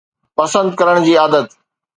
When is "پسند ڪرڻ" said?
0.37-0.95